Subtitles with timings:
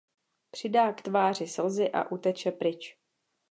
[0.51, 2.97] Přidá k tváři slzy a uteče pryč.